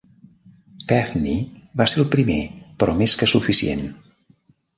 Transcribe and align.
Pevney 0.91 1.37
va 1.81 1.87
ser 1.91 1.99
el 2.05 2.07
primer, 2.15 2.39
però 2.81 2.97
més 3.03 3.15
que 3.21 3.29
suficient. 3.35 3.87